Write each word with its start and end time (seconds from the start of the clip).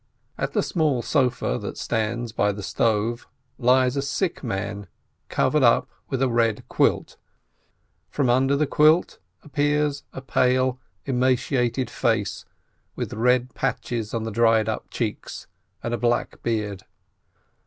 On 0.39 0.47
the 0.51 0.63
small 0.63 1.03
sofa 1.03 1.59
that 1.61 1.77
stands 1.77 2.31
by 2.31 2.51
the 2.51 2.63
stove 2.63 3.27
lies 3.59 3.95
a 3.95 4.01
sick 4.01 4.43
man 4.43 4.87
covered 5.29 5.61
up 5.61 5.91
with 6.09 6.23
a 6.23 6.27
red 6.27 6.67
quilt, 6.67 7.17
from 8.09 8.27
under 8.27 8.55
the 8.55 8.65
quilt 8.65 9.19
appears 9.43 10.01
a 10.11 10.19
pale, 10.19 10.79
emaciated 11.05 11.87
face, 11.91 12.45
with 12.95 13.13
red 13.13 13.53
patches 13.53 14.11
on 14.11 14.23
the 14.23 14.31
dried 14.31 14.67
up 14.67 14.89
cheeks 14.89 15.45
and 15.83 15.93
a 15.93 15.99
black 15.99 16.41
beard. 16.41 16.81